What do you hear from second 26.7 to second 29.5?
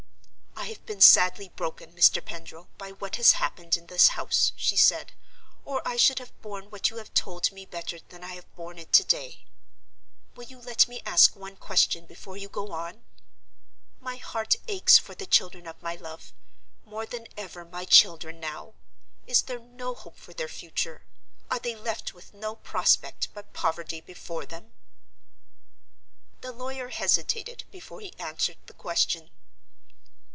hesitated before he answered the question.